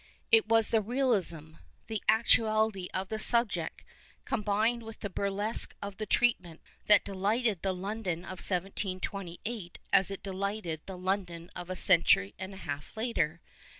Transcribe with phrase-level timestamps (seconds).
[0.31, 1.57] It was the realism,
[1.87, 3.83] tin actuality of the subject,
[4.25, 10.23] combined with the burlesque of the treatment, that delighted the London of 172S as it
[10.23, 13.41] delighted the London of a century and a half later.